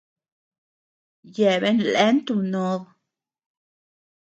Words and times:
Yeabean 1.35 1.79
leantu 1.91 2.35
nod. 2.51 2.81